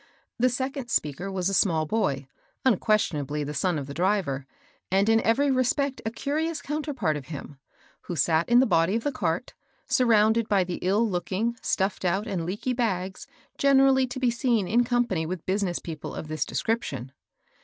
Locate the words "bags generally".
12.73-14.07